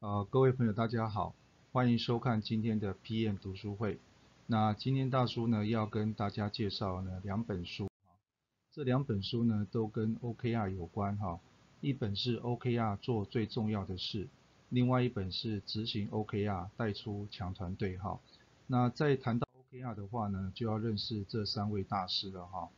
[0.00, 1.34] 呃，各位朋友，大家好，
[1.72, 3.98] 欢迎收看今天的 PM 读书会。
[4.46, 7.90] 那今天大叔呢要跟大家介绍呢两本书，
[8.72, 11.40] 这两本书呢都跟 OKR 有关哈。
[11.80, 14.28] 一本是 OKR 做最重要的事，
[14.68, 18.20] 另外一本是执行 OKR 带出强团队哈。
[18.68, 22.68] 那在谈到 OKR 的话呢，就要认识这三位大师了哈。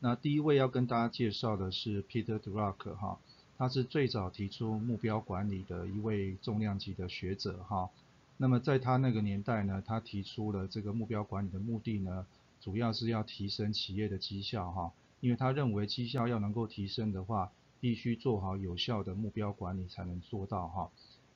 [0.00, 3.18] 那第一位要跟大家介绍的是 Peter Drucker 哈。
[3.58, 7.90] 他是最早提出目标管理的一位重量级的学者哈。
[8.36, 12.26] 那么在他那个年代呢，他提出了这个目标管理的目的呢，
[12.60, 14.92] 主要是要提升企业的绩效哈。
[15.20, 20.90] 因为他认为绩效要能够提升的话，必须做好有效的目标管理才能做到哈。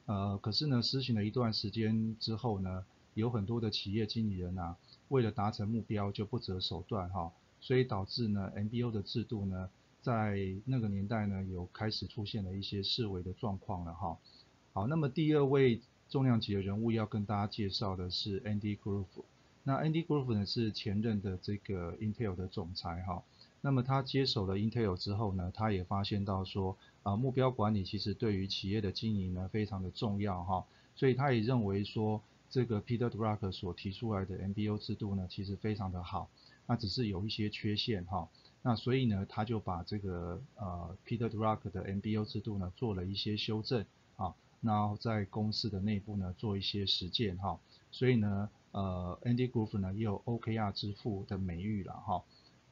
[0.07, 4.77] 呃，可是呢，实行了一段时间之后呢，有很多的企业经理人啊，
[5.09, 7.31] 为了达成目标就不择手段哈，
[7.61, 9.69] 所以导致呢，MBO 的制度呢。
[10.07, 14.17] 在那个年代呢，有开始出现了一些示威的状况了哈。
[14.73, 19.25] 好，那么第二位重量级的人物要跟大家介绍的是 Andy Grove。
[19.65, 23.25] 那 Andy Grove 呢是前任的这个 Intel 的总裁哈。
[23.63, 30.65] 那么他接手了 Intel 之后呢，他也发现到说啊，目标管理其实对于企业的经营呢非常的重要哈。
[30.95, 36.31] 所以他也认为说，这个 Peter Drucker 所提出来的 MBO 制度呢，其实非常的好，
[36.69, 38.29] 那只是有一些缺陷哈。
[38.69, 43.87] 那所以呢，他就把这个呃 Peter Drucker 的 MBO 制度呢做了一些修正
[44.17, 47.61] 啊，然后在公司的内部呢做一些实践哈，
[47.93, 52.25] 所以呢呃 Andy Grove 呢也有 OKR 之父的美誉了哈。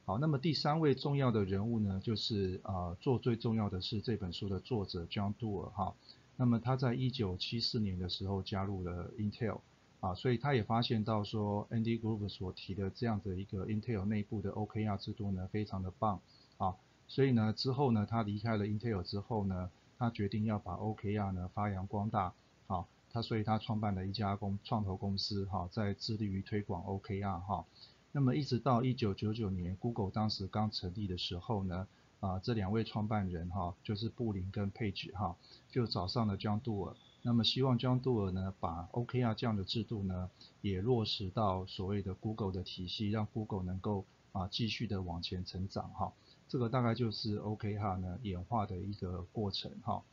[0.03, 5.95] 好，那么第三位重要的人物呢就是呃做最重要的是这本书的作者 John Doerr 哈，
[6.35, 9.61] 那么他在一九七四年的时候加入了 Intel。
[10.05, 16.21] 啊，所以他也发现到说，Andy Grove 所提的这样的一个 Intel 内部的 OKR 制度呢，非常的棒
[16.57, 16.75] 啊。
[17.07, 22.35] 所以呢，之后呢，他离开了 Intel 之后呢，他决定要把 OKR 呢发扬光大。
[22.67, 27.65] 好，他所以他创办了一家公创投公司哈，在致力于推广 OKR 哈。
[28.11, 31.87] 那么一直到一九九九年，Google 当时刚成立的时候呢，
[32.25, 35.35] 啊，这两位创办人哈，就是布林跟佩吉哈，
[35.69, 36.95] 就找上了 John Doerr。
[37.21, 40.29] 那么希望 John Doerr 呢，把 OKR 这样的制度呢，
[40.61, 46.13] 也落实到所谓的 Google 的体系，让 Google 能够啊继续的往前成长哈。
[46.47, 50.03] 这个大概就是 OKR 呢演化的一个过程哈。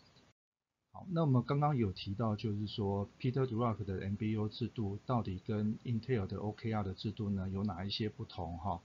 [0.93, 8.81] 好，那么刚刚有提到就是说 Peter Drucker 的 MBO 制度到底跟 Intel 的 OKR 的制度呢有哪一些不同哈？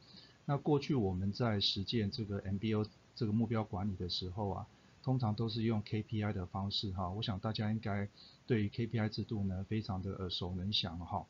[0.45, 2.85] 那过去我们在实践这个 MBO
[3.17, 4.67] 这个目标管理的时候啊。
[5.03, 8.09] 通常都是用 KPI 的方式哈，我想大家应该
[8.45, 11.25] 对于 KPI 制度呢非常的耳熟能详哈。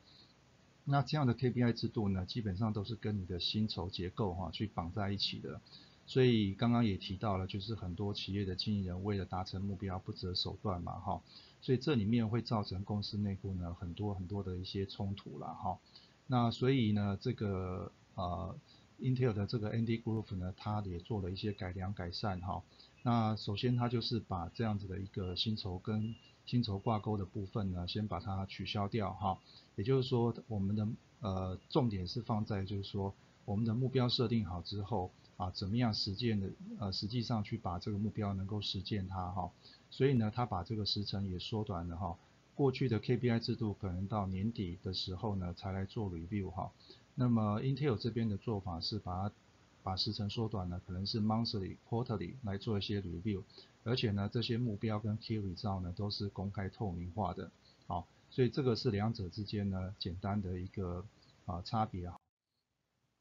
[0.82, 5.60] 那这样的 KPI 制度呢，基本上都是跟你的薪酬结构哈去绑在一起的。
[6.08, 11.22] 所以刚刚也提到了，就是很多企业的经营人为了达成目标不择手段嘛哈。
[11.60, 15.78] 所以这里面会造成公司内部呢很多很多的一些冲突了哈。
[16.26, 18.56] 那所以呢这个呃
[19.00, 22.62] Intel 的这个 Andy Grove 呢，他也做了一些改良改善哈。
[23.02, 26.14] 那首先，他就是把这样子的一个薪酬跟
[26.46, 29.38] 薪酬挂钩的部分呢，先把它取消掉哈。
[29.76, 30.88] 也就是说，我们的
[31.20, 33.14] 呃重点是放在就是说，
[33.44, 39.50] 我们的目标设定好之后啊，怎么样实践的呃实际上去把这个目标能够实践它哈。
[39.90, 42.18] 所以呢，他把这个时程也缩短了哈。
[42.54, 46.72] 过去的 KPI 制度可能到年底的时候呢才来做 review 哈。
[47.18, 49.34] 那么 Intel 这边的做法是把它。
[49.80, 53.42] 把时程缩短了，可能是 monthly、quarterly 来做一些 review，
[53.84, 57.50] 而且呢，这些目标跟 key result 呢都是公开透明化的，
[57.86, 61.06] 好，所以这个是两者之间呢简单的一个
[61.46, 62.16] 啊差别啊。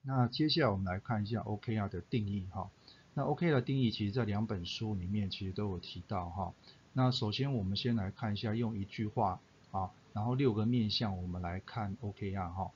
[0.01, 2.69] 那接下来我们来看一下 OKR 的定义哈。
[3.13, 6.53] 那 OKR 的定义其实在两本书里面其实都有提到哈。
[6.91, 9.39] 那首先我们先来看一下用一句话
[9.71, 12.71] 啊，然后六个面向我们来看 OKR 哈。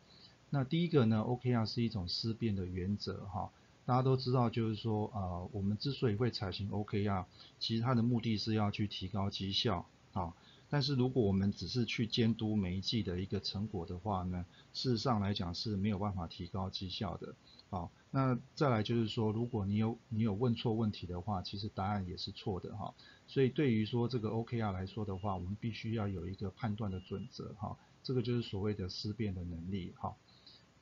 [0.53, 3.49] 那第一个呢，OKR 是一种思辨的原则哈。
[3.85, 7.25] 大家都知道，就是说，呃，我们之所以会采行 OKR，
[7.59, 10.33] 其实它的目的是要去提高绩效，啊，
[10.69, 17.33] 但是如果我们只是去监督每一季的一个成果的话呢，事实上来讲是没有办法提高绩效的，
[17.69, 22.93] 好，那再来就是说，如果你有你有问错问题的话，其实答案也是错的，哈，
[23.27, 30.13] 所以对于说这个 OKR 来说的话，我们必须要有一个判断的准则，哈，这个就是所谓的思辨的能力，哈。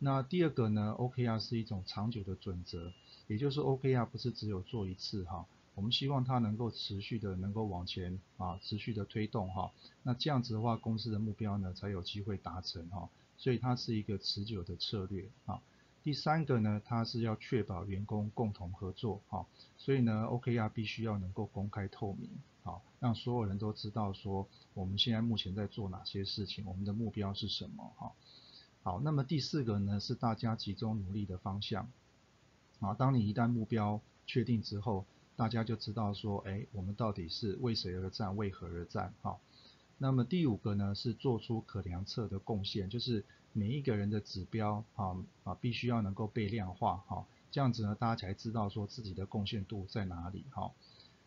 [0.02, 2.94] 那第二个呢，OKR 是一种长久的准则，
[3.28, 9.72] 也就是 OKR 不是只有做一次哈，我们希望它能够持续的能够往前啊，持续的推动哈，
[10.04, 15.62] 那这样子的话，公司的目标呢才有机会达成哈，所以它是一个持久的策略啊。
[16.02, 19.46] 第三个呢，它是要确保员工共同合作哈，
[19.78, 22.30] 所以呢，OKR 必须要能够公开透明。
[22.64, 28.14] 好，让所有人都知道说我们现在目前在做哪些事情，我们的目标是什么，哈。
[28.82, 31.92] 好，那么第四个呢是大家集中努力的方向，
[32.80, 35.06] 啊，当你一旦目标确定之后，
[35.36, 39.38] 大家就知道说，哎，我们到底是为谁而战，为何而战，哈。
[39.98, 50.72] 那么第五个呢是做出可量测的贡献，就是每一个人的指标，啊啊，必须要能够被量化，哈，这样子呢，大家才知道说自己的贡献度在哪里，哈。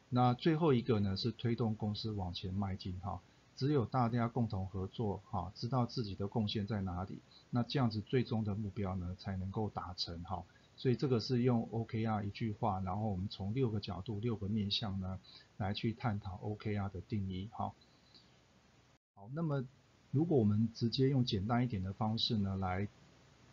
[0.08, 3.20] 那最后一个呢是推动公司往前迈进，哈。
[3.56, 7.20] 只有大家共同合作，哈，知道自己的贡献在哪里，
[7.50, 10.44] 那这样子最终的目标呢才能够达成，哈。
[10.74, 15.20] 所以这个是用 OKR 一句话，然后我们从六个角度、六个面向呢
[15.58, 17.72] 来去探讨 OKR 的定义，哈。
[19.14, 19.64] 好，那么
[20.10, 22.88] 如果我们直接用简单一点的方式呢来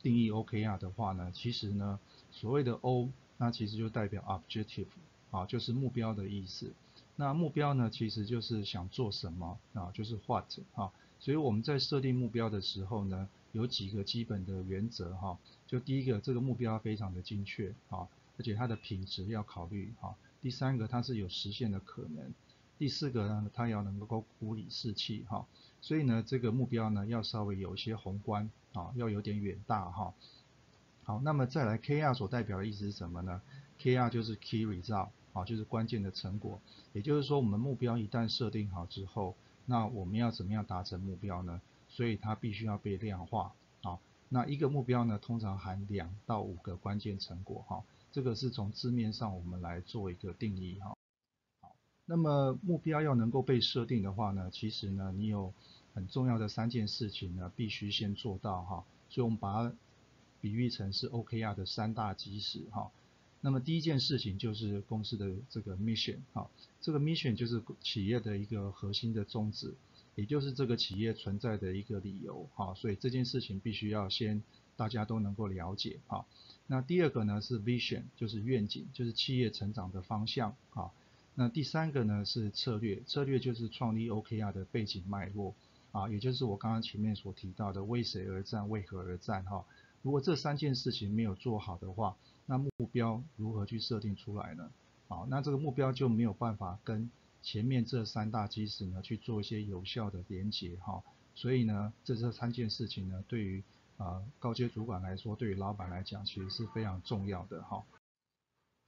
[0.02, 2.00] 定义 OKR 的话呢，其实呢
[2.32, 4.88] 所谓的 O，那其实就代表 Objective，
[5.30, 6.74] 啊，就是目标的意思。
[7.20, 10.90] 那目标呢，其实就是想做什么啊，就是 what 哈，
[11.20, 15.38] 所以我们在设定目标的时候呢，有几个基本的原则哈，
[15.68, 18.08] 就第一个，这个目标非常的精确啊，
[18.38, 22.34] 而且它的品质要考虑哈，第三个，它是有实现的可能，
[22.78, 25.46] 第四个呢，它要能够鼓励士气哈，
[25.82, 30.14] 所以呢，这个目标呢，要稍微有一些宏观啊，要有点远大哈。
[31.04, 33.42] 好，那么再来 KR 所代表的意思是什么呢
[33.78, 35.10] ？KR 就是 Key Result。
[35.34, 36.60] 啊，就是关键的成果，
[36.94, 39.36] 也就是说，我们目标一旦设定好之后，
[39.66, 41.62] 那我们要怎么样达成目标呢？
[41.88, 44.00] 所以它必须要被量化啊。
[44.30, 47.84] 那一个目标呢，通常含两到五个关键成果哈。
[48.12, 50.96] 这个是从字面上我们来做一个定义哈。
[51.62, 55.54] 好，那么目标要能够被设定的话呢，其实呢，你有
[55.94, 58.84] 很重要的三件事情呢，必须先做到哈。
[59.10, 59.76] 所以我们把它
[60.42, 62.92] 比喻成是 OKR 的三大基石哈。
[63.42, 66.52] 那么第一件事情就是公司的这个 mission，好，
[66.82, 69.74] 这个 mission 就是企业的一个核心的宗旨，
[70.16, 74.44] 也就是这个企业存在的一个理由，好，所以这件事情必须要先
[74.76, 76.28] 大家都能够了解，好。
[76.68, 80.94] 那第二个呢是 vision，就是愿景，就是企业成长的方向，好。
[81.36, 85.56] 那第三个呢是策略，策略就是创立 OKR 的背景脉络，
[85.94, 89.64] 啊，也就是我刚刚前面所提到的为谁而战，为何而战，哈。
[90.02, 92.18] 如果这三件事情没有做好的话，
[92.50, 94.72] 那目标如何去设定出来呢？
[95.08, 97.12] 好，那这个目标就没有办法跟
[97.44, 101.04] 前面这三大基石呢去做一些有效的连接哈。
[101.36, 103.64] 所以呢，这这三件事情呢，对于
[103.98, 107.84] 啊高阶主管来说，对于老板来讲，其实是非常重要的哈。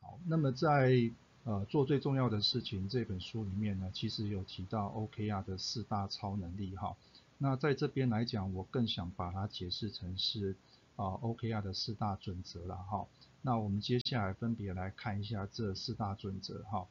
[0.02, 1.12] 好，那么在
[1.44, 6.98] 呃做最重要的事情这本书里面呢，其实有提到 OKR 的四大超能力哈。
[7.38, 10.56] 那在这边来讲，我更想把它解释成是
[10.96, 13.06] 啊 OKR 的四大准则了哈。
[13.44, 16.86] 那我们接下来分别来看一下这四大准则哈。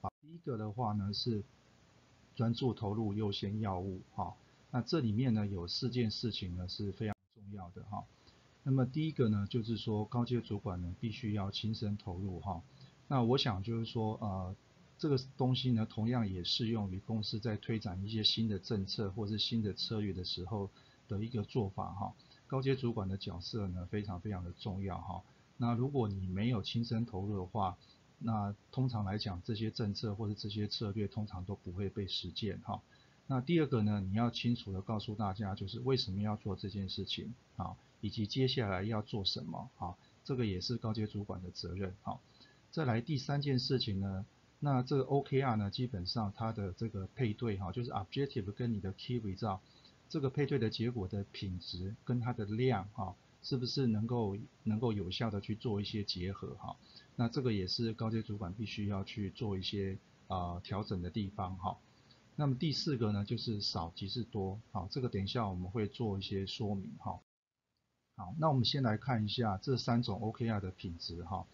[0.00, 1.42] 好，第一个的话呢是
[2.34, 4.34] 专注投入优先要物哈。
[4.70, 8.02] 那这里面呢有四件事情呢是非常重要的哈。
[8.62, 12.62] 那么第一个呢就是说高阶主管呢必须要亲身投入哈。
[13.06, 14.56] 那我想就是说呃
[14.96, 20.70] 这个东西呢同样也适用于公司在推展一些新的政策或是新的策略的时候
[21.08, 22.14] 的一个做法哈。
[22.46, 25.22] 高阶主管的角色呢非常非常的重要哈。
[25.62, 27.76] 那如果你没有亲身投入的话，
[28.18, 32.80] 那通常来讲，这些政策或者这些策略通常都不会被实践哈。
[33.26, 42.18] 那第二个呢，你要清楚的告诉大家，就是为什么要做这件事情啊，以及接下来要做什么啊，这个也是高阶主管的责任哈。
[42.70, 44.24] 再来第三件事情呢，
[44.60, 49.60] 那这个 OKR 呢，基本上它的这个配对哈，就是 Objective 跟你的 Key Result
[50.08, 53.14] 这个配对的结果的品质跟它的量哈。
[53.42, 56.76] 是不是能够能够有效的去做一些结合哈？
[57.16, 61.78] 那这个也是高阶主管必须要去做一些啊调整的地方哈。
[62.36, 67.18] 那么第四个呢，就是少即是多，好，这个等一下我们会做一些说明哈。
[68.16, 71.46] 好，那我们先来看一下这三种 OKR 的品质哈。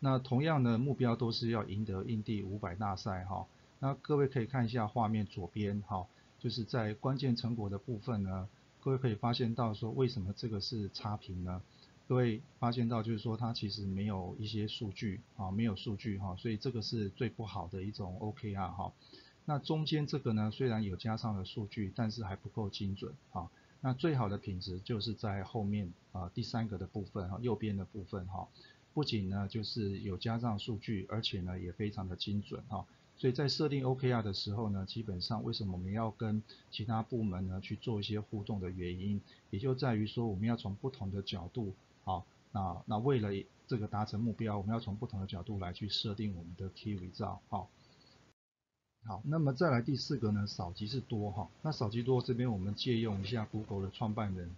[0.00, 3.46] 那同样的目标都是要赢得印第五百大赛哈。
[3.80, 6.06] 那各位可以看一下画面左边哈，
[6.38, 8.48] 就是在关键成果的部分呢。
[8.84, 11.62] 各位可以发现到说，为什么这个是差评呢？
[12.06, 18.92] 各位发现到就是说，它其实没有一些数据啊，没有数据哈，所以这个是最不好的一种 OKR 哈。
[19.46, 23.50] 那中间这个呢，虽然有加上了数据，但是还不够精准啊。
[23.80, 28.46] 那最好的品质就是在后面啊第三个的部分哈，右边的部分哈，
[28.92, 32.84] 不仅呢就是有加上数据，而且呢也非常的精准哈。
[33.16, 41.72] 所以在设定 OKR 的时候呢，基本上为什么我们要跟其他部门呢去做一些互动的原因，也就在于说我们要从不同的角度，
[42.04, 43.30] 好，那那为了
[43.66, 47.68] 这个达成目标，我们要从不同的角度来去设定我们的 Key Result，好。
[49.06, 51.48] 好，那么再来第四个呢，少即是多哈。
[51.60, 54.50] 那少即多这边我们借用一下 Google 的创办人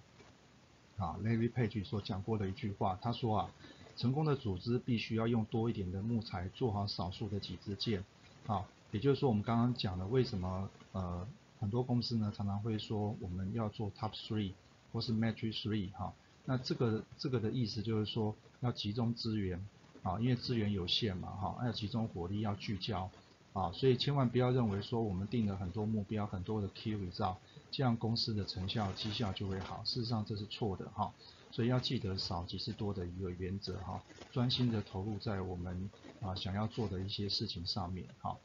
[0.99, 3.51] 啊 Larry Page 所讲过的一句话，他说啊，
[3.97, 8.05] 成功的组织必须要用多一点的木材做好少数的几支箭。
[8.47, 11.27] 好，也就是说我们刚刚讲的为什么呃
[11.59, 14.53] 很多公司呢常常会说我们要做 Top Three
[14.93, 16.13] 或是 Matrix Three 哈。
[16.45, 19.67] 那这个这个的意思就是说要集中资源
[20.03, 23.11] 啊，因为资源有限嘛哈，要集中火力要聚焦。
[23.53, 27.37] 啊，所以千万不要认为说我们定了很多目标，很多的 key result，
[27.71, 29.83] 这样公司的成效绩效就会好。
[29.83, 31.11] 事实上这是错的哈，
[31.51, 33.99] 所以要记得少即是多的一个原则哈，
[34.31, 35.89] 专心的投入在我们
[36.21, 38.37] 啊想要做的一些事情上面哈。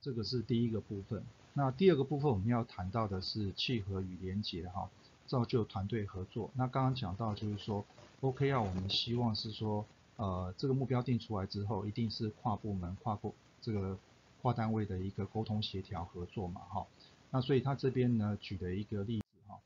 [0.00, 1.22] 这个是第一个部分。
[1.54, 4.88] 那第二个部分我们要谈到的是契合与连结哈，
[5.26, 6.50] 造就团队合作。
[6.54, 7.84] 那刚刚讲到就是说
[8.20, 9.84] ，OK，啊我们希望是说，
[10.16, 13.34] 呃，这个目标定出来之后，一定是跨部门、跨部。
[13.60, 13.98] 这个
[14.40, 16.86] 跨单位的一个沟通协调合作嘛，哈，
[17.32, 19.58] 那所以他这边呢举的一个例子哈，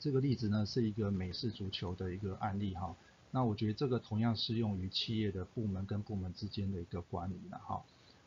[0.00, 2.96] 这个例子呢是一个美式足球的一个案例哈，
[3.30, 7.82] 那我觉得这个同样适用于企业的部门跟部门之间的一个管理了哈，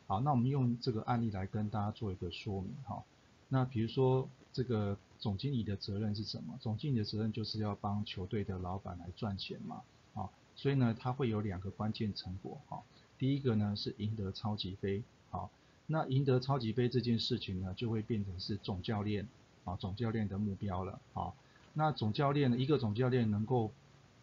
[0.06, 3.02] 好，那我们用这个案例来跟大家做一个说明哈，
[3.48, 6.56] 那比如说这个总经理的责任是什么？
[6.60, 9.82] 总经理的责任就是要帮球队的老板来赚钱嘛，
[10.14, 12.82] 啊，所以呢他会有两个关键成果哈。
[13.18, 15.50] 第一个呢是赢得超级杯，好，
[15.86, 19.26] 那赢得超级杯这件事情呢就会变成是总教练
[19.64, 21.34] 啊总教练的目标了，好，
[21.74, 23.72] 那总教练呢一个总教练能够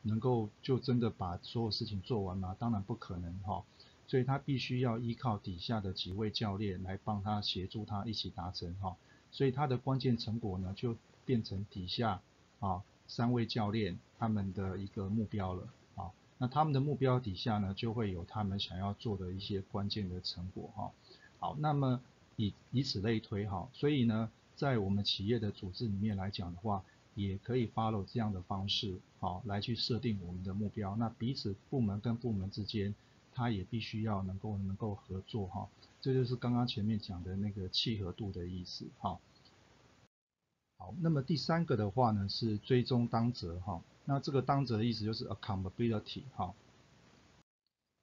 [0.04, 2.56] 能够就真的把所有事情做完吗？
[2.58, 3.64] 当然不可能哈，
[4.08, 8.96] 所以他必须要依靠底下的几位教练来帮他协助他一起达成哈，
[9.32, 12.22] 所以他的关键成果呢就变成底下
[12.60, 16.12] 啊三位教练他们的一个目标了啊。
[16.38, 20.92] 那他们的目标底下呢，就会有他们想要做的一些关键的成果哈。
[21.40, 22.02] 好，那么
[22.38, 26.84] 以以此类推哈，所以呢，在我们企业的组织里面来讲的话，
[27.28, 30.96] 也可以 follow 这样的方式，好，来去设定我们的目标。
[30.96, 32.96] 那彼此部门跟部门之间，
[33.34, 35.68] 它也必须要能够能够合作哈。
[36.02, 39.20] 这就是刚刚前面讲的那个契合度的意思哈。
[40.78, 43.82] 好，那么第三个的话呢，是追踪当责哈。
[44.06, 46.54] 那这个当责的意思就是 accountability 哈。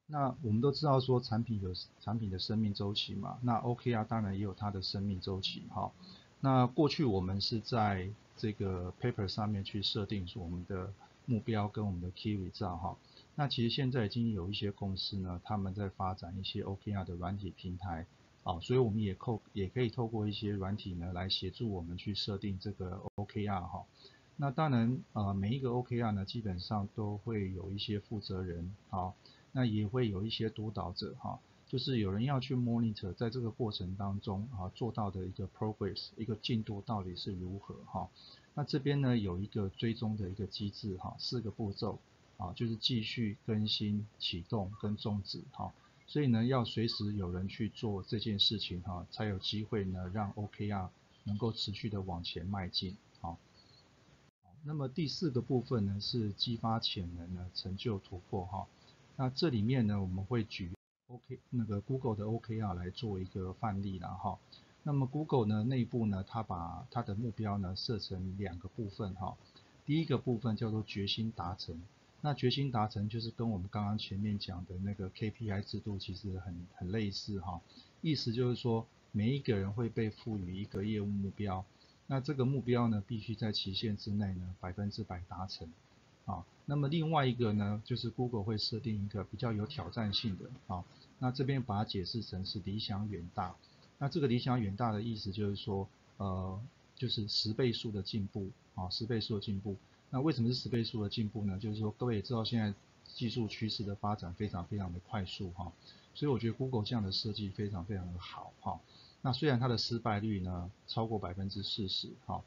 [0.08, 5.90] 那我们都知道说产品有产品的生命周期嘛，那 OKR 当然也有它的生命周期哈。
[6.40, 10.92] 那过去我们是在这个 paper 上面去设定我们的
[11.24, 12.96] 目标跟我们的 key result 哈。
[13.34, 18.06] 那其实现在已经有一些公司呢，他们在发展一些 OKR 的软体平台
[18.44, 23.84] 啊，所以我们也透也可以透过一些软体呢来协助我们去设定这个 OKR 哈。
[24.36, 29.14] 那当然，呃，每一个 OKR 呢，基本上都会有一些负责人，好，
[29.52, 38.08] 那也会有一些督导者，哈，就是有人要去 monitor 在这个过程当中，啊，做到的一个 progress，一个进度到底是如何，哈，
[38.54, 41.98] 那这边呢有一个追踪的一个机制，哈，四个步骤，
[42.36, 45.72] 啊，就是继续更新、启动跟终止，哈，
[46.06, 50.88] 所以呢要随时有人去做这件事情，哈，才有机会呢让 OKR
[51.24, 52.96] 能够持续的往前迈进。
[54.68, 58.66] 那么第四个部分呢是激发潜能呢，成就突破哈。
[59.16, 60.72] 那这里面呢我们会举
[61.08, 64.38] OK 那个 Google 的 OKR 来做一个范例了哈。
[64.82, 69.36] 那么 Google 呢内部呢它把它的目标呢设成两个部分哈。
[69.84, 71.80] 第一个部分叫做决心达成，
[72.20, 77.60] 那决心达成就是跟我们刚刚前面讲的那个 KPI 制度其实很很类似哈。
[78.00, 81.64] 意思就是说每一个人会被赋予一个业务目标。
[82.08, 85.68] 那这个目标呢，必须在期限之内呢，百分之百达成，
[86.26, 90.84] 啊，那么另外一个呢，就是 Google 会设定一个比较有挑战性的，啊，
[91.18, 93.56] 那这边把它解释成是理想远大，
[93.98, 96.60] 那这个理想远大的意思就是说，呃，
[96.96, 99.76] 就是十倍数的进步，啊，十倍数的进步，
[100.10, 101.58] 那为什么是十倍数的进步呢？
[101.58, 102.74] 就是说各位也知道现在
[103.14, 105.72] 技术趋势的发展非常非常的快速，哈，
[106.14, 108.80] 所以我觉得 Google 这样的设计非常非常的好，哈。
[109.22, 112.44] 那虽然它的失败率呢超过百分之四十，好，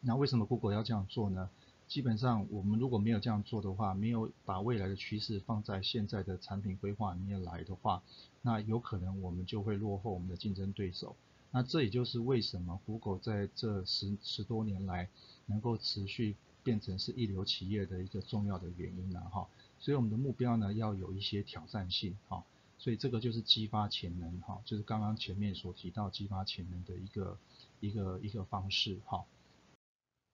[0.00, 1.50] 那为什么 Google 要这样做呢？
[1.90, 8.00] 基本上我们如果没有这样做的话，没有把未来的趋势放在现在的产品规划里面来的话，
[8.42, 11.16] 那有可能我们就会落后我们的竞争对手。
[11.50, 15.08] 那这也就是为什么 Google 在这十十多年来
[15.46, 19.48] 能够持续变成是一流企业的一个重要的原因了哈。
[19.80, 22.44] 所以我们的目标呢要有一些挑战性哈。
[22.78, 27.36] 所以这个就是激发潜能哈，就是刚刚前面所提到激发潜能的一个
[27.80, 29.24] 一个一个方式哈。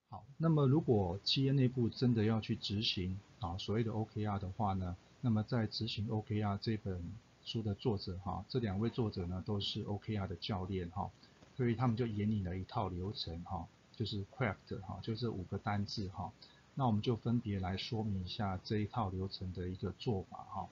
[0.08, 7.02] 好，那么如果企业内部真的要去执行啊所谓的 OKR 的话呢，那么在执行 OKR 这本
[7.44, 11.10] 书的作者哈，这两位作者呢都是 OKR 的教练哈，
[11.56, 16.32] 所以他们就引领了一套流程哈，就是 craft 哈，就这五个单字哈。
[16.74, 20.68] 那我们就分别来说明一下这一套流程的一个做法哈。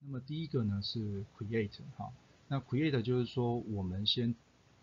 [0.00, 2.12] 那么第一个呢是 create 哈，
[2.46, 4.34] 那 create 就是说我们先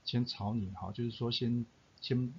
[0.03, 1.65] 先朝你哈，就是说先
[2.01, 2.33] 先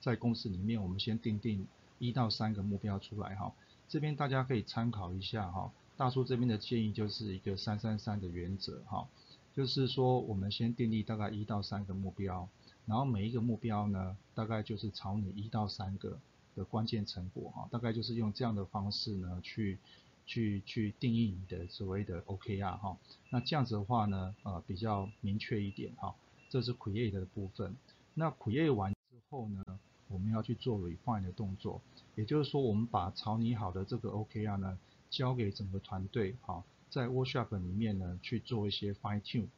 [0.00, 1.66] 在公司里面我们先定定
[1.98, 3.52] 一到三个目标出来哈。
[3.88, 5.70] 这边大家可以参考一下哈。
[5.96, 9.06] 大叔这边的建议就是一个三三三的原则哈，
[9.54, 12.48] 就是说我们先定立大概一到三个目标，
[12.86, 16.18] 然后每一个目标呢，大概就是朝你一到三个
[16.56, 19.78] 的关键成果哈，大概就是用这样的方式呢去
[20.24, 22.96] 去去定义你的所谓的 OKR 哈，
[23.28, 26.14] 那这样子的话呢，呃比较明确一点哈，
[26.48, 27.76] 这是 create 的部分。
[28.14, 29.62] 那 create 完之后呢，
[30.10, 31.80] 我们要去做 refine 的动作，
[32.16, 34.78] 也就是说我们把草拟好的这个 OKR 呢。
[35.10, 39.48] 交给整个团队，好，在 workshop 里面呢去做一些 fine tune，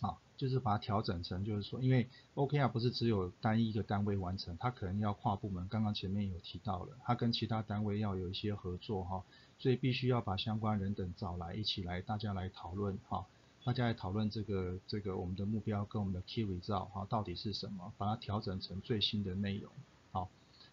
[0.00, 9.24] 啊，就是把它调整成，就是说，因为 OKR 不是只有单一一个单位完成，它可能要跨部门，刚刚前面有提到了，它跟其他单位要有一些合作哈，
[9.58, 13.26] 所以必须要把相关人等找来一起来，大家来讨论哈，
[13.62, 19.70] 大家来讨论这个这个我们的目标跟我们的 key result 哈到底是什么，把它调整成最新的内容
[20.12, 20.30] 好。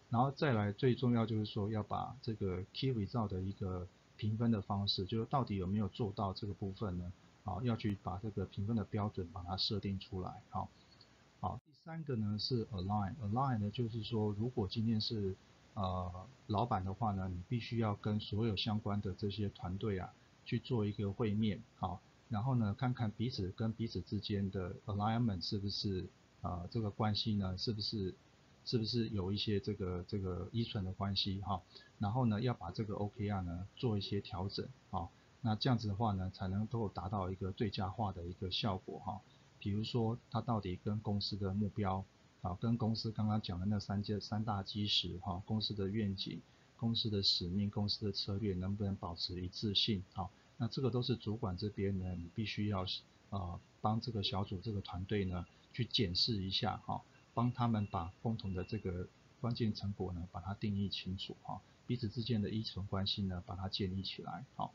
[0.08, 7.12] 然后再来，最重要就是说要把这个 key result 的一个评分的方式，就是到底有没有做到这个部分呢？
[7.44, 10.42] 好，要去把这个评分的标准把它设定出来。
[10.48, 10.70] 好，
[11.40, 15.36] 好，第三个呢是 align，align 呢就是说，如果今天是
[15.74, 20.10] 呃老板的话呢，你必须要跟所有相关的这些团队啊
[20.46, 26.06] 去做一个会面，好，然后呢看看彼此跟彼此之间的 alignment 是不是
[26.42, 28.14] 啊这个关系呢是不是？
[28.64, 31.62] 是不是有一些这个这个依存的关系哈？
[31.98, 35.08] 然后呢，要把这个 OKR 呢做一些调整啊，
[35.40, 39.22] 那这样子的话呢，才能够达到一个最佳化的一个效果哈。
[39.58, 42.04] 比如说，它到底跟公司的目标
[42.42, 46.38] 啊，跟公司刚刚讲的那三件三大基石哈，公司的愿景、
[46.76, 50.28] 公司的使命、公司的策略能不能保持一致性啊？
[50.58, 52.84] 那这个都是主管这边呢，你必须要
[53.30, 57.00] 呃帮这个小组这个团队呢去检视一下哈。
[57.34, 59.06] 帮他们把共同的这个
[59.40, 64.74] 关键成果呢，把它定义清楚哈，彼此之间的依存关系呢，把它建立起来好。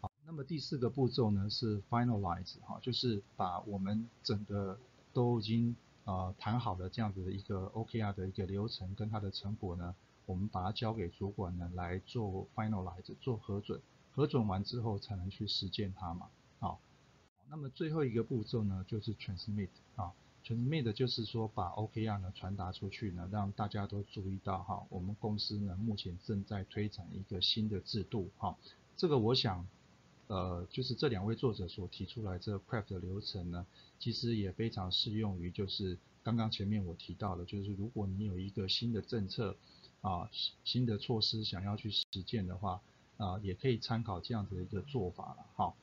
[0.00, 4.78] 好，那么第四个步骤呢是 finalize 哈，就是把我们整个
[5.12, 13.80] 都已经呃谈好的这样子的一个 OKR 的一个流程跟它的成果呢，我们把它交给主管呢来做 finalize 做核准，
[14.16, 16.28] 核准完之后才能去实践它嘛。
[16.58, 16.80] 好，
[17.50, 20.10] 那么最后一个步骤呢就是 transmit 啊。
[20.42, 28.56] ，transmit 就是说把 OKR 呢传达出去呢，让大家都注意到哈，我们公司呢目前正在推展一个新的制度哈。
[28.96, 29.66] 这个我想，
[30.28, 33.66] 呃，就是这两位作者所提出来这个 Craft 的流程呢，
[33.98, 39.54] 其实也非常适用于就是刚刚前面我提到的，就是如果你有一个新的政策
[40.00, 40.30] 啊，
[40.64, 42.80] 新的措施想要去实践的话
[43.18, 45.74] 啊，也可以参考这样子的一个做法了哈。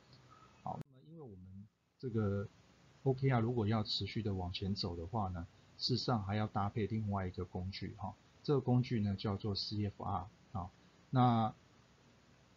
[0.63, 1.67] 好，那么因为我们
[1.99, 2.47] 这个。
[3.05, 5.45] OKR 如果要持续的往前走的话呢，
[5.77, 10.69] 事实上还要搭配另外一个工具哈，这个工具呢叫做 CFR 啊，
[11.09, 11.53] 那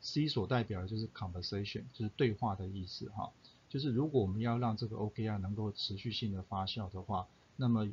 [0.01, 3.33] C 所代表的就是 conversation，就是对话的意思哈，
[3.69, 7.89] 就是如果我们要让这个 OKR 能够持续性的发酵的话，那么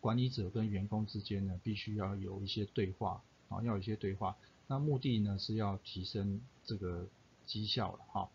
[0.00, 4.36] 管理者跟员工之间呢必须要有一些对话啊，要有一些对话，
[4.68, 7.06] 那目的呢是要提升这个
[7.46, 8.28] 绩效了哈，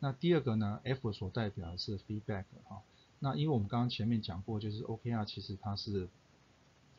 [0.00, 2.82] 那第二个呢 F 所代表的是 feedback 哈。
[3.20, 6.08] 那因为我们刚刚前面讲过，就是 OKR 其实它是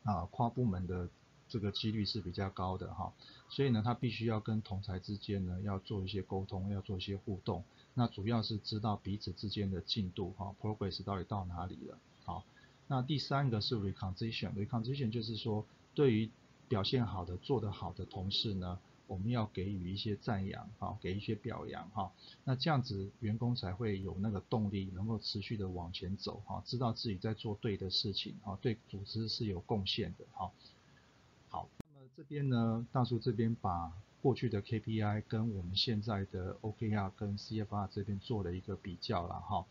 [0.04, 1.08] 啊跨部门的
[1.48, 3.12] 这个几率是比较高的哈，
[3.48, 11.98] 所以呢它必须要跟同才之间呢要做一些沟通，要做一些互动，那主要是知道彼此之间的进度哈，progress 到底到哪里了。
[12.24, 12.44] 好，
[12.88, 16.30] 那第三个是 recognition，recognition 就是说对于
[16.68, 18.78] 表现好的、做得好的同事呢。
[19.08, 22.10] 我们要给予一些赞扬，哈，给一些表扬，哈，
[22.42, 30.50] 那这样子员工才会有那个动力，能够持续的往前走，哈，知道自己在做对的事情，哈，对组织是有贡献的，哈。
[31.50, 39.64] 好，那么这边呢，大叔这边把过去的 KPI 跟我们现在的 OKR 跟 CFR 这边做了一个比较了，哈。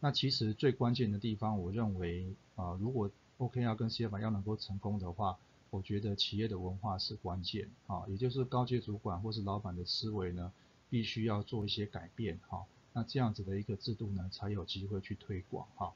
[0.00, 5.38] 那其实最关键的地方，我认为，啊，如果 OKR 跟 CFR 要能够成功的话，
[5.70, 10.52] 我觉得企业的文化是关键，啊，也就是高阶主管或是老板的思维呢，
[10.88, 15.92] 必须要做一些改变，哈，那这样子的一个制度呢，才有机会去推广，哈。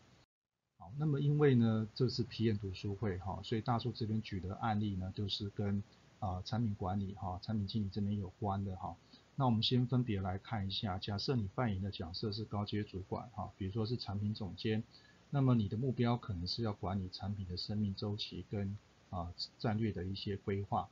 [0.79, 5.83] 好，那么因为呢，这次皮炎读书会，哈，所以大叔这边举的案例呢，就是跟
[6.19, 8.97] 啊产品管理，哈，产品经理这边有关的，哈。
[9.35, 14.83] 那我们先分别来看一下，假设你扮演的角色是高阶主管哈，比如说是产品总监，
[15.31, 18.77] 那么你的目标可能是要管理产品的生命周期跟
[19.13, 20.89] 啊战略的一些规划。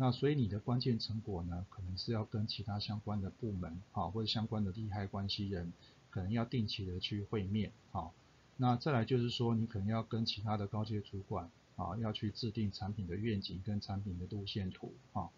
[0.00, 5.72] 那所以你的关键成果呢，可能是要跟其他相关的部门啊或者相关的利害关系人，
[6.10, 8.10] 可能要定期的去会面啊。
[8.56, 15.28] 那再来就是说，你可能要跟其他的高阶主管啊，要去制定产品的愿景跟产品的路线图啊。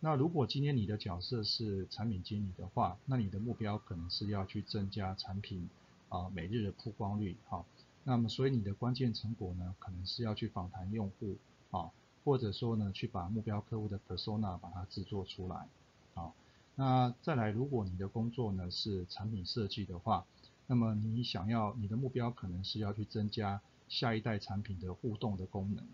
[0.00, 5.68] 那如果今天你的角色是产品经理的话，那你的目标可能是要去增加产品
[6.08, 7.64] 啊每日的曝光率哈。
[8.02, 11.36] 那么所以你的关键成果呢，可能是要去访谈用户
[11.72, 11.90] 啊，
[12.24, 15.66] 或者说呢去把目标客户的 persona 把它制作出来
[16.14, 16.32] 啊。
[16.76, 20.24] 那再来，如果你的工作呢是产品设计的话，
[20.66, 25.84] 那么你想要你的目标可能是要去增加下一代产品的互动的功能，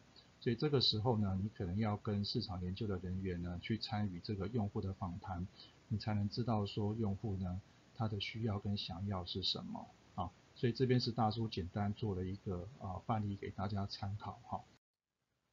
[0.40, 5.46] 所以这个时候呢，你可能要跟市场研究的人员呢去参与这个用户的访谈，
[5.88, 7.60] 你才能知道说用户呢
[7.96, 10.30] 他的需要跟想要是什么啊。
[10.54, 14.60] 所以这边是大叔简单做了一个啊范例给大家参考哈。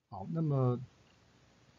[0.10, 0.80] 好，那么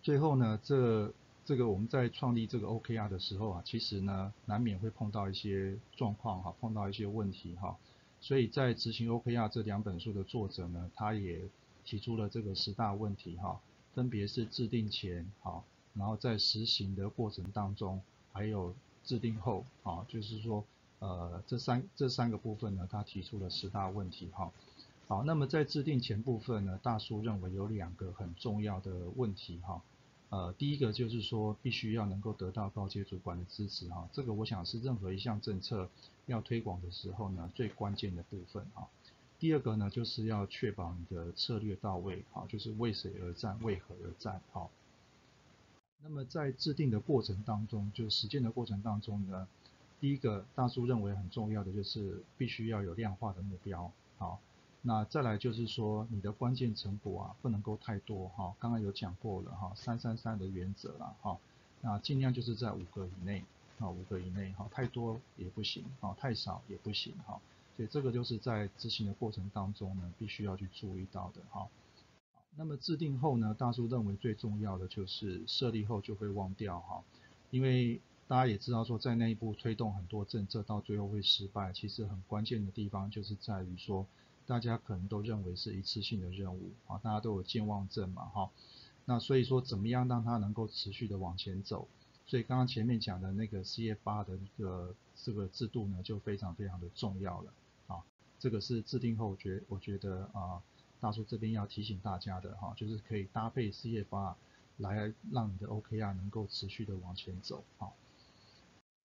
[0.02, 1.12] 最后呢这。
[1.48, 7.76] 这个我们在创立这个 OKR 的时候啊，其实呢难免会碰到一些状况哈，碰到一些问题哈，
[8.20, 11.40] 所以在执行 OKR 这两本书的作者呢，他也
[11.84, 13.60] 提出了这个十大问题哈，
[13.94, 15.62] 分别是制定前好，
[15.94, 20.64] 然后在实行的过程当中，还有制定后啊，就是说
[20.98, 24.50] 呃这三这三个部分呢，他提出了十大问题哈。
[25.08, 29.80] 好，那么在制定前部分呢，大叔认为有两个很重要的问题哈。
[30.30, 35.88] 呃，第一个就是说，必须要能够得到高阶主管的支持哈，这个我想是任何一项政策
[36.26, 38.88] 要推广的时候呢，最关键的部分哈。
[39.38, 44.68] 第二个呢，就是要确保你的策略到位哈，就是为谁而战，为何而战哈。
[46.02, 49.46] 那么在制定的过程当中，就实践的过程当中呢，
[50.00, 54.40] 第一个大叔认为很重要的就是必须要有量化的目标好。
[54.88, 58.54] 那再来就是说，你的关键成果啊，不能够太多哈。
[58.60, 61.36] 刚刚有讲过了哈，三三三的原则啦哈。
[61.80, 63.42] 那尽量就是在五个以内
[63.80, 67.40] 啊，五个以内哈，太多也不行啊，太少也不行哈。
[67.76, 71.66] 所以这个就是在执行的过程当中呢，必须要去注意到的哈。
[72.54, 77.02] 那么制定后呢，大叔认为最重要的就是设立后就会忘掉哈，
[77.50, 84.06] 因为大家也知道说，在那一步推动很多政策到最后会失败，其实很关键的地方就是在于说。
[84.46, 88.50] 大家可能都认为是一次性的任务啊，大家都有健忘症嘛哈，
[89.04, 91.88] 那所以说怎么样让它能够持续的往前走？
[92.26, 97.52] 所以刚刚前面讲的那个 C F 八的一个这个制度呢，就非常非常的重要了
[97.88, 98.04] 啊。
[98.38, 100.62] 这个是制定后觉我觉得啊，
[101.00, 104.36] 大叔这边要提醒大家的哈，就是可以搭配 C F 八
[104.76, 107.88] 来让你的 O K R 能够持续的往前走啊。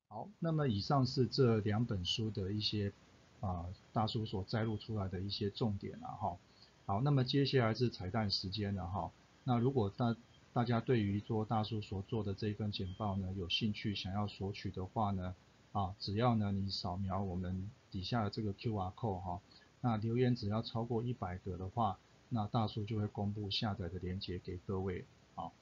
[0.07, 2.93] 好，那么以上是这两本书的一些。
[3.41, 6.37] 啊，大叔所摘录出来的一些重点了哈。
[6.85, 9.11] 好，那么接下来是彩蛋时间了哈。
[9.43, 10.15] 那如果大
[10.53, 15.33] 大家对于做大叔所做的这一份简报呢有兴趣想要索取的话呢，
[15.71, 19.41] 啊，只要呢你扫描我们底下的这个 Q R code 哈，
[19.81, 21.97] 那留言只要超过一百个的话，
[22.29, 25.05] 那大叔就会公布下载的链接给各位。
[25.35, 25.53] 好，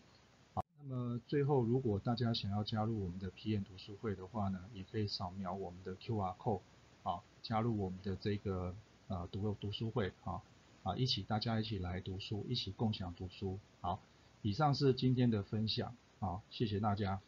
[0.54, 6.62] 好，那么最后如果大家想要加入我们的皮眼读书会的话呢，也可以扫描我们的 Q R code。
[7.04, 8.76] 好，加入我们的这个
[9.08, 10.42] 呃读读书会，啊，
[10.84, 13.60] 啊，一起大家一起来读书，一起共享读书。
[13.82, 14.00] 好，
[14.42, 17.22] 以上是今天的分享，好，谢谢大家。